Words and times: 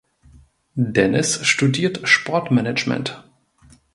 Dennis 0.73 1.45
studiert 1.45 2.07
Sportmanagement. 2.09 3.23